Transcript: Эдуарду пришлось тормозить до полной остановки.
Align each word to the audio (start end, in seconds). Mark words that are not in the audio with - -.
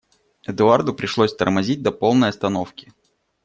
Эдуарду 0.47 0.95
пришлось 0.95 1.35
тормозить 1.35 1.83
до 1.83 1.91
полной 1.91 2.29
остановки. 2.29 2.91